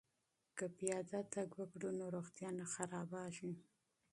که 0.57 0.65
پیاده 0.77 1.19
تګ 1.33 1.49
وکړو 1.59 1.89
نو 1.99 2.05
روغتیا 2.15 2.49
نه 2.59 2.65
خرابیږي. 2.73 3.53